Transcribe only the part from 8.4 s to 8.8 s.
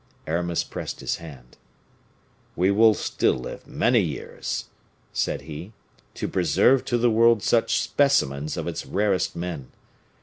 of